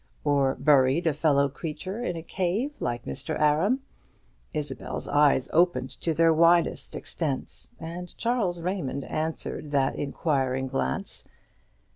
[0.23, 3.39] or buried a fellow creature in a cave, like Mr.
[3.39, 3.81] Aram?
[4.51, 11.23] Isabel's eyes opened to their widest extent; and Charles Raymond answered that inquiring glance.